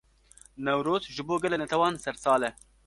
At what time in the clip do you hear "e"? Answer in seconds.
2.51-2.57